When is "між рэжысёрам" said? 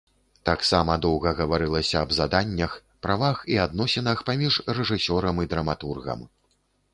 4.41-5.35